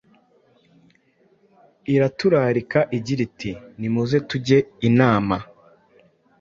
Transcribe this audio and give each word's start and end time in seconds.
Iraturarika 1.93 2.79
igira 2.97 3.21
iti: 3.27 3.51
Nimuze 3.79 4.17
tujye 4.29 4.57
inama. 4.87 5.37